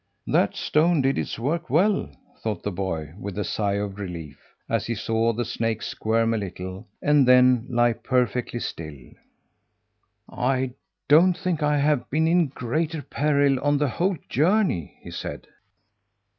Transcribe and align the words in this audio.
"That 0.25 0.55
stone 0.55 1.03
did 1.03 1.19
its 1.19 1.37
work 1.37 1.69
well!" 1.69 2.09
thought 2.39 2.63
the 2.63 2.71
boy 2.71 3.13
with 3.19 3.37
a 3.37 3.43
sigh 3.43 3.75
of 3.75 3.99
relief, 3.99 4.39
as 4.67 4.87
he 4.87 4.95
saw 4.95 5.31
the 5.31 5.45
snake 5.45 5.83
squirm 5.83 6.33
a 6.33 6.39
little, 6.39 6.87
and 7.03 7.27
then 7.27 7.67
lie 7.69 7.93
perfectly 7.93 8.61
still. 8.61 9.11
"I 10.27 10.71
don't 11.07 11.37
think 11.37 11.61
I've 11.61 12.09
been 12.09 12.27
in 12.27 12.47
greater 12.47 13.03
peril 13.03 13.59
on 13.59 13.77
the 13.77 13.89
whole 13.89 14.17
journey," 14.27 14.97
he 15.03 15.11
said. 15.11 15.45